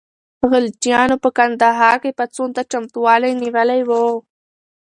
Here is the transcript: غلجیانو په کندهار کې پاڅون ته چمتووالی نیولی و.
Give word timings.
غلجیانو 0.51 1.15
په 1.23 1.29
کندهار 1.37 1.95
کې 2.03 2.15
پاڅون 2.17 2.49
ته 2.55 2.61
چمتووالی 2.71 3.31
نیولی 3.41 3.81
و. 3.87 3.91